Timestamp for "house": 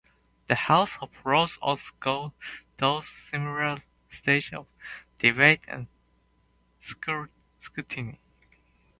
0.55-0.97